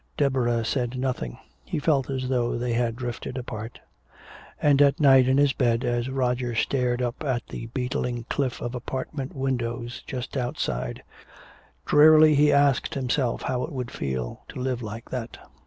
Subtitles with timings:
[0.17, 1.37] Deborah said nothing.
[1.63, 3.79] He felt as though they had drifted apart.
[4.59, 8.73] And at night in his bed, as Roger stared up at the beetling cliff of
[8.73, 11.03] apartment windows just outside,
[11.85, 15.37] drearily he asked himself how it would feel to live like that.